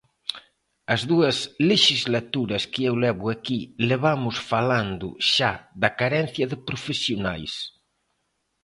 As 0.93 1.01
dúas 1.11 1.37
lexislaturas 1.69 2.63
que 2.71 2.81
eu 2.89 2.95
levo 3.05 3.25
aquí 3.35 3.59
levamos 3.89 4.35
falando 4.51 5.07
xa 5.33 5.51
da 5.81 5.89
carencia 5.99 6.45
de 6.51 6.57
profesionais. 6.67 7.53